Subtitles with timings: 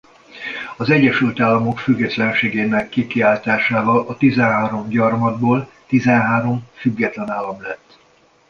[0.77, 7.99] Az Egyesült Államok függetlenségének kikiáltásával a tizenhárom gyarmatból tizenhárom független állam lett.